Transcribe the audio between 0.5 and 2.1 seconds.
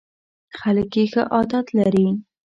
خلک یې ښه عاید لري.